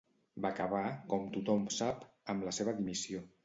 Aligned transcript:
Va 0.45 0.49
acabar, 0.55 0.81
com 1.11 1.29
tothom 1.37 1.69
sap, 1.77 2.03
amb 2.35 2.51
la 2.51 2.59
seva 2.61 2.79
dimissió. 2.83 3.27